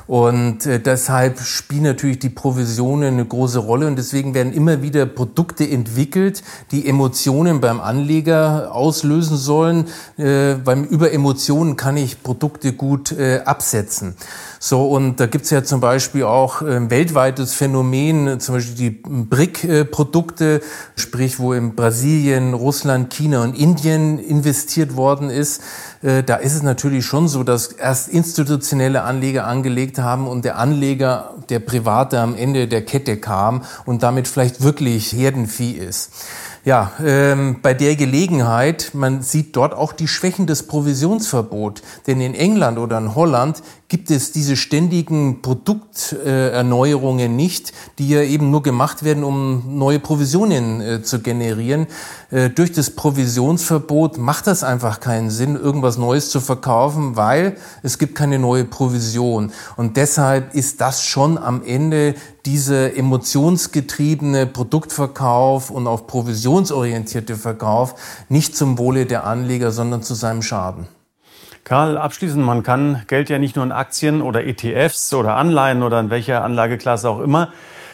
[0.07, 5.07] Und äh, deshalb spielen natürlich die Provisionen eine große Rolle und deswegen werden immer wieder
[5.07, 12.73] Produkte entwickelt, die Emotionen beim Anleger auslösen sollen, äh, weil über Emotionen kann ich Produkte
[12.73, 14.17] gut äh, absetzen.
[14.65, 20.61] So, und da gibt's ja zum Beispiel auch ein weltweites Phänomen, zum Beispiel die BRIC-Produkte,
[20.95, 25.63] sprich, wo in Brasilien, Russland, China und Indien investiert worden ist.
[26.03, 31.35] Da ist es natürlich schon so, dass erst institutionelle Anleger angelegt haben und der Anleger,
[31.49, 36.13] der Private am Ende der Kette kam und damit vielleicht wirklich Herdenvieh ist.
[36.65, 41.83] Ja, ähm, bei der Gelegenheit, man sieht dort auch die Schwächen des Provisionsverbots.
[42.07, 48.53] Denn in England oder in Holland gibt es diese ständigen Produkterneuerungen nicht, die ja eben
[48.53, 51.89] nur gemacht werden, um neue Provisionen äh, zu generieren.
[52.31, 57.99] Äh, durch das Provisionsverbot macht das einfach keinen Sinn, irgendwas Neues zu verkaufen, weil es
[57.99, 59.51] gibt keine neue Provision.
[59.77, 62.15] Und deshalb ist das schon am Ende
[62.47, 67.95] diese emotionsgetriebene Produktverkauf und auf provisionsorientierte Verkauf
[68.29, 70.89] nicht zum Wohle der Anleger, sondern zu seinem Schaden.
[71.65, 76.01] Karl, abschließend, man kann Geld ja nicht nur in Aktien oder ETFs oder Anleihen oder
[76.01, 77.53] in welcher Anlageklasse auch immer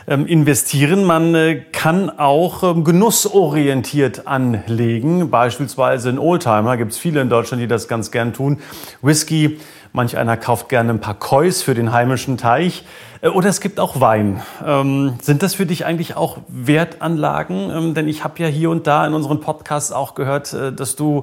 [0.09, 1.05] ähm, investieren.
[1.05, 5.31] Man äh, kann auch ähm, genussorientiert anlegen.
[5.31, 8.59] Beispielsweise in Oldtimer gibt es viele in Deutschland, die das ganz gern tun.
[9.03, 9.61] Whisky,
[9.93, 12.85] manch einer kauft gerne ein paar Kois für den heimischen Teich.
[13.21, 14.41] Äh, oder es gibt auch Wein.
[14.65, 17.71] Ähm, sind das für dich eigentlich auch Wertanlagen?
[17.71, 20.97] Ähm, denn ich habe ja hier und da in unseren Podcasts auch gehört, äh, dass
[20.97, 21.23] du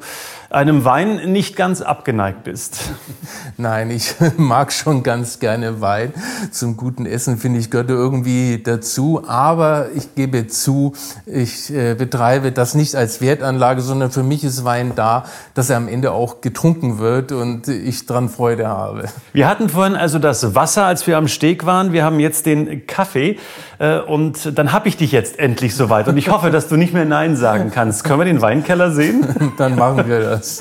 [0.50, 2.92] einem Wein nicht ganz abgeneigt bist.
[3.58, 6.14] Nein, ich mag schon ganz gerne Wein.
[6.52, 9.24] Zum guten Essen finde ich gehört irgendwie dazu.
[9.28, 10.94] Aber ich gebe zu,
[11.26, 15.78] ich äh, betreibe das nicht als Wertanlage, sondern für mich ist Wein da, dass er
[15.78, 19.06] am Ende auch getrunken wird und ich dran Freude habe.
[19.34, 21.85] Wir hatten vorhin also das Wasser, als wir am Steg waren.
[21.94, 23.38] Wir haben jetzt den Kaffee.
[23.80, 26.08] Äh, und dann habe ich dich jetzt endlich soweit.
[26.08, 28.04] Und ich hoffe, dass du nicht mehr Nein sagen kannst.
[28.04, 29.54] Können wir den Weinkeller sehen?
[29.58, 30.60] Dann machen wir das.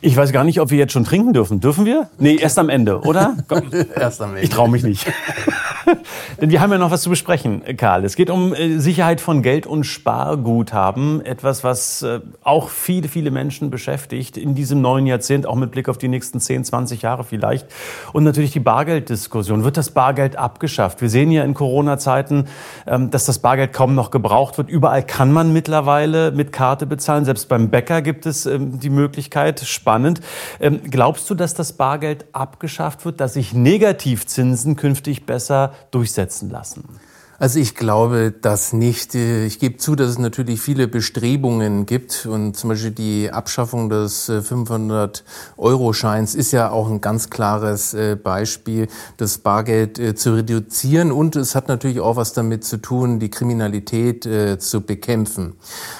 [0.00, 1.60] Ich weiß gar nicht, ob wir jetzt schon trinken dürfen.
[1.60, 2.10] Dürfen wir?
[2.18, 3.36] Nee, erst am Ende, oder?
[3.96, 4.42] erst am Ende.
[4.42, 5.06] Ich traue mich nicht.
[6.40, 8.04] Denn wir haben ja noch was zu besprechen, Karl.
[8.04, 11.24] Es geht um äh, Sicherheit von Geld und Sparguthaben.
[11.24, 15.88] Etwas, was äh, auch viele, viele Menschen beschäftigt in diesem neuen Jahrzehnt, auch mit Blick
[15.88, 17.66] auf die nächsten 10, 20 Jahre vielleicht.
[18.12, 19.64] Und natürlich die Bargelddiskussion.
[19.64, 21.00] Wird das Bargeld abgeschafft?
[21.00, 22.46] Wir sehen ja in Corona-Zeiten,
[22.86, 24.68] ähm, dass das Bargeld kaum noch gebraucht wird.
[24.68, 27.24] Überall kann man mittlerweile mit Karte bezahlen.
[27.24, 29.60] Selbst beim Bäcker gibt es ähm, die Möglichkeit.
[29.60, 30.20] Spannend.
[30.60, 37.00] Ähm, glaubst du, dass das Bargeld abgeschafft wird, dass sich Negativzinsen künftig besser durchsetzen lassen?
[37.40, 39.16] Also ich glaube das nicht.
[39.16, 44.30] Ich gebe zu, dass es natürlich viele Bestrebungen gibt und zum Beispiel die Abschaffung des
[44.30, 51.34] 500-Euro-Scheins ist ja auch ein ganz klares äh, Beispiel, das Bargeld äh, zu reduzieren und
[51.34, 55.54] es hat natürlich auch was damit zu tun, die Kriminalität äh, zu bekämpfen.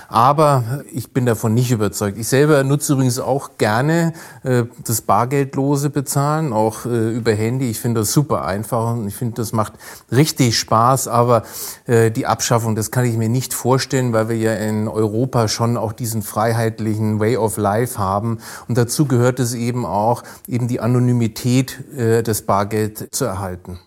[0.07, 2.17] Aber ich bin davon nicht überzeugt.
[2.17, 4.13] Ich selber nutze übrigens auch gerne
[4.45, 7.71] das bargeldlose Bezahlen, auch über Handy.
[7.71, 9.73] Ich finde das super einfach und ich finde, das macht
[10.13, 11.09] richtig Spaß.
[11.09, 11.43] Aber aber
[11.87, 15.77] äh, die Abschaffung, das kann ich mir nicht vorstellen, weil wir ja in Europa schon
[15.77, 18.39] auch diesen freiheitlichen Way of Life haben.
[18.69, 23.81] Und dazu gehört es eben auch, eben die Anonymität äh, des Bargeld zu erhalten.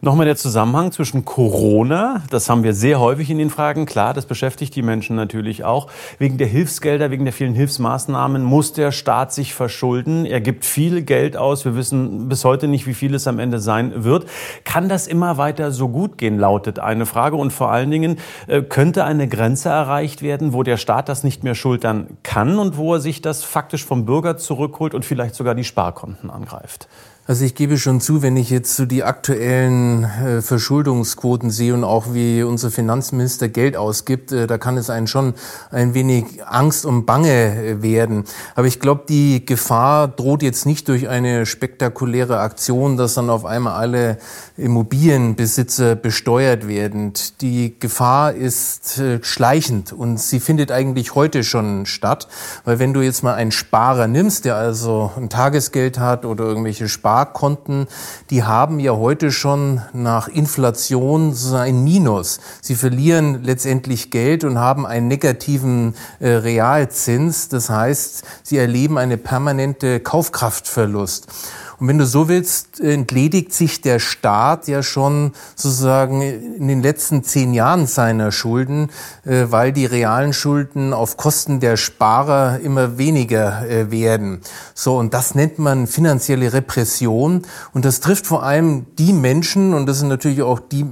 [0.00, 4.26] Nochmal der Zusammenhang zwischen Corona, das haben wir sehr häufig in den Fragen, klar, das
[4.26, 5.88] beschäftigt die Menschen natürlich auch.
[6.18, 10.26] Wegen der Hilfsgelder, wegen der vielen Hilfsmaßnahmen muss der Staat sich verschulden.
[10.26, 11.64] Er gibt viel Geld aus.
[11.64, 14.26] Wir wissen bis heute nicht, wie viel es am Ende sein wird.
[14.64, 17.36] Kann das immer weiter so gut gehen, lautet eine Frage.
[17.36, 21.44] Und vor allen Dingen, äh, könnte eine Grenze erreicht werden, wo der Staat das nicht
[21.44, 25.54] mehr schultern kann und wo er sich das faktisch vom Bürger zurückholt und vielleicht sogar
[25.54, 26.88] die Sparkonten angreift?
[27.26, 31.82] Also ich gebe schon zu, wenn ich jetzt so die aktuellen äh, Verschuldungsquoten sehe und
[31.82, 35.32] auch wie unser Finanzminister Geld ausgibt, äh, da kann es einen schon
[35.70, 38.24] ein wenig Angst und Bange äh, werden.
[38.54, 43.46] Aber ich glaube, die Gefahr droht jetzt nicht durch eine spektakuläre Aktion, dass dann auf
[43.46, 44.18] einmal alle
[44.58, 47.14] Immobilienbesitzer besteuert werden.
[47.40, 52.28] Die Gefahr ist äh, schleichend und sie findet eigentlich heute schon statt,
[52.66, 56.86] weil wenn du jetzt mal einen Sparer nimmst, der also ein Tagesgeld hat oder irgendwelche
[56.86, 57.86] Spar Sparkonten,
[58.30, 62.40] die haben ja heute schon nach Inflation ein Minus.
[62.60, 67.48] Sie verlieren letztendlich Geld und haben einen negativen äh, Realzins.
[67.48, 71.28] Das heißt, sie erleben eine permanente Kaufkraftverlust.
[71.78, 77.24] Und wenn du so willst, entledigt sich der Staat ja schon sozusagen in den letzten
[77.24, 78.90] zehn Jahren seiner Schulden,
[79.24, 84.40] äh, weil die realen Schulden auf Kosten der Sparer immer weniger äh, werden.
[84.74, 87.42] So, und das nennt man finanzielle Repression.
[87.72, 90.84] Und das trifft vor allem die Menschen, und das sind natürlich auch die äh,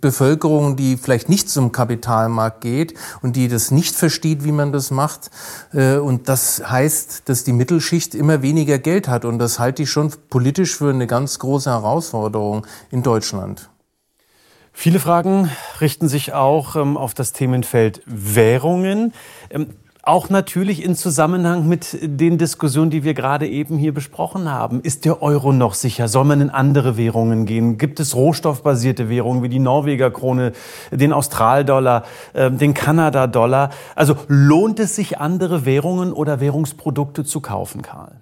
[0.00, 4.90] Bevölkerung, die vielleicht nicht zum Kapitalmarkt geht und die das nicht versteht, wie man das
[4.90, 5.30] macht.
[5.72, 9.24] Und das heißt, dass die Mittelschicht immer weniger Geld hat.
[9.24, 13.70] Und das halte ich schon politisch für eine ganz große Herausforderung in Deutschland.
[14.72, 15.50] Viele Fragen
[15.80, 19.14] richten sich auch ähm, auf das Themenfeld Währungen.
[19.48, 19.68] Ähm,
[20.06, 24.80] auch natürlich in Zusammenhang mit den Diskussionen, die wir gerade eben hier besprochen haben.
[24.82, 26.06] Ist der Euro noch sicher?
[26.06, 27.76] Soll man in andere Währungen gehen?
[27.76, 30.52] Gibt es rohstoffbasierte Währungen wie die Norweger Krone,
[30.92, 33.70] den Australdollar, äh, den Kanada-Dollar?
[33.96, 38.20] Also lohnt es sich, andere Währungen oder Währungsprodukte zu kaufen, Karl?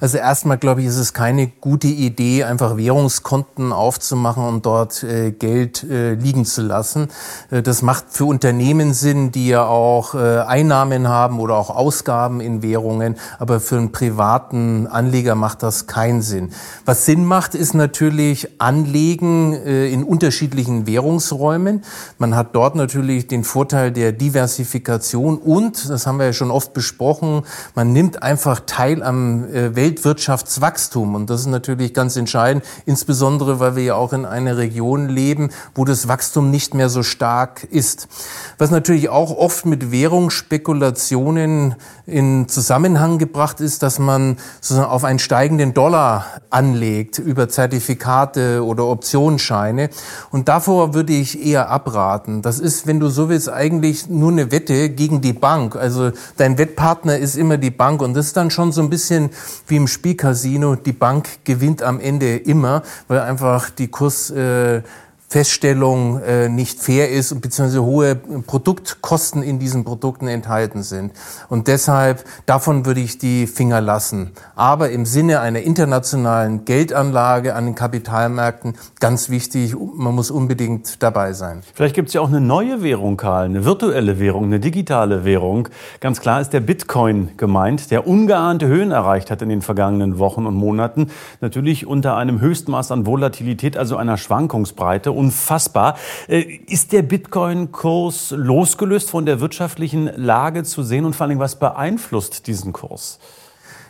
[0.00, 5.30] Also erstmal glaube ich, ist es keine gute Idee, einfach Währungskonten aufzumachen und dort äh,
[5.30, 7.08] Geld äh, liegen zu lassen.
[7.50, 12.40] Äh, das macht für Unternehmen Sinn, die ja auch äh, Einnahmen haben oder auch Ausgaben
[12.40, 16.50] in Währungen, aber für einen privaten Anleger macht das keinen Sinn.
[16.84, 21.82] Was Sinn macht, ist natürlich Anlegen äh, in unterschiedlichen Währungsräumen.
[22.18, 26.72] Man hat dort natürlich den Vorteil der Diversifikation und, das haben wir ja schon oft
[26.72, 27.42] besprochen,
[27.74, 31.14] man nimmt einfach teil am äh, Weltwirtschaftswachstum.
[31.14, 35.50] Und das ist natürlich ganz entscheidend, insbesondere weil wir ja auch in einer Region leben,
[35.74, 38.08] wo das Wachstum nicht mehr so stark ist.
[38.56, 41.74] Was natürlich auch oft mit Währungsspekulationen
[42.06, 48.86] in Zusammenhang gebracht ist, dass man sozusagen auf einen steigenden Dollar anlegt über Zertifikate oder
[48.86, 49.90] Optionsscheine.
[50.30, 52.40] Und davor würde ich eher abraten.
[52.40, 55.76] Das ist, wenn du so willst, eigentlich nur eine Wette gegen die Bank.
[55.76, 58.00] Also dein Wettpartner ist immer die Bank.
[58.00, 59.30] Und das ist dann schon so ein bisschen
[59.66, 60.76] wie im Spielcasino.
[60.76, 64.82] Die Bank gewinnt am Ende immer, weil einfach die Kurs äh,
[65.28, 67.78] Feststellung äh, nicht fair ist bzw.
[67.78, 71.12] hohe Produktkosten in diesen Produkten enthalten sind.
[71.48, 74.30] Und deshalb, davon würde ich die Finger lassen.
[74.54, 81.32] Aber im Sinne einer internationalen Geldanlage an den Kapitalmärkten ganz wichtig, man muss unbedingt dabei
[81.32, 81.62] sein.
[81.74, 85.68] Vielleicht gibt es ja auch eine neue Währung, Karl, eine virtuelle Währung, eine digitale Währung.
[86.00, 90.46] Ganz klar ist der Bitcoin gemeint, der ungeahnte Höhen erreicht hat in den vergangenen Wochen
[90.46, 91.08] und Monaten.
[91.40, 95.96] Natürlich unter einem Höchstmaß an Volatilität, also einer Schwankungsbreite unfassbar.
[96.28, 101.58] Äh, ist der Bitcoin-Kurs losgelöst von der wirtschaftlichen Lage zu sehen und vor allem, was
[101.58, 103.18] beeinflusst diesen Kurs?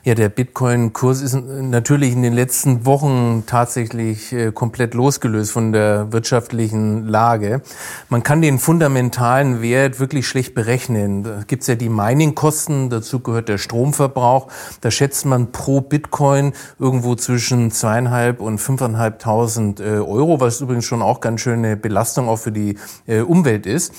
[0.07, 6.13] Ja, der Bitcoin-Kurs ist natürlich in den letzten Wochen tatsächlich äh, komplett losgelöst von der
[6.13, 7.63] wirtschaftlichen Lage.
[8.11, 11.23] Man kann den fundamentalen Wert wirklich schlecht berechnen.
[11.23, 14.49] Da gibt's ja die Mining-Kosten, dazu gehört der Stromverbrauch.
[14.83, 21.01] Da schätzt man pro Bitcoin irgendwo zwischen zweieinhalb und fünfeinhalbtausend äh, Euro, was übrigens schon
[21.01, 23.95] auch ganz schöne Belastung auch für die äh, Umwelt ist.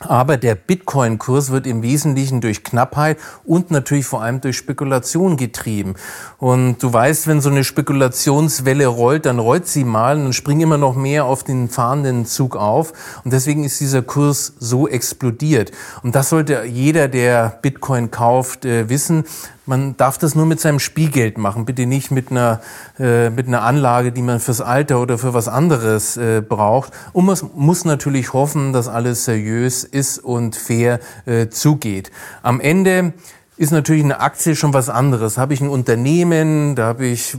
[0.00, 5.94] Aber der Bitcoin-Kurs wird im Wesentlichen durch Knappheit und natürlich vor allem durch Spekulation getrieben.
[6.38, 10.78] Und du weißt, wenn so eine Spekulationswelle rollt, dann rollt sie mal und springen immer
[10.78, 12.92] noch mehr auf den fahrenden Zug auf.
[13.24, 15.70] Und deswegen ist dieser Kurs so explodiert.
[16.02, 19.24] Und das sollte jeder, der Bitcoin kauft, äh, wissen.
[19.66, 22.60] Man darf das nur mit seinem Spielgeld machen, bitte nicht mit einer,
[22.98, 26.92] äh, mit einer Anlage, die man fürs Alter oder für was anderes äh, braucht.
[27.14, 32.10] Und man muss natürlich hoffen, dass alles seriös ist und fair äh, zugeht.
[32.42, 33.14] Am Ende
[33.56, 35.38] ist natürlich eine Aktie schon was anderes.
[35.38, 37.36] Habe ich ein Unternehmen, da habe ich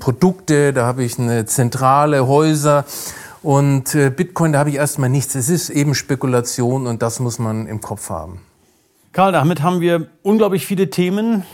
[0.00, 2.84] Produkte, da habe ich eine zentrale Häuser.
[3.42, 5.34] Und äh, Bitcoin, da habe ich erstmal nichts.
[5.36, 8.40] Es ist eben Spekulation und das muss man im Kopf haben.
[9.12, 11.44] Karl, damit haben wir unglaublich viele Themen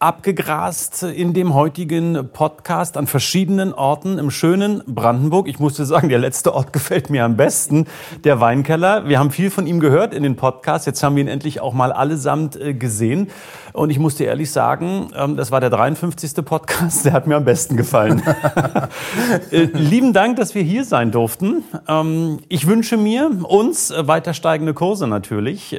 [0.00, 5.48] abgegrast in dem heutigen Podcast an verschiedenen Orten im schönen Brandenburg.
[5.48, 7.86] Ich musste sagen, der letzte Ort gefällt mir am besten,
[8.22, 9.08] der Weinkeller.
[9.08, 10.86] Wir haben viel von ihm gehört in den Podcasts.
[10.86, 13.28] Jetzt haben wir ihn endlich auch mal allesamt äh, gesehen.
[13.72, 16.44] Und ich musste ehrlich sagen, ähm, das war der 53.
[16.44, 18.22] Podcast, der hat mir am besten gefallen.
[19.50, 21.64] Äh, lieben Dank, dass wir hier sein durften.
[21.86, 25.76] Ähm, ich wünsche mir uns äh, weiter steigende Kurse natürlich.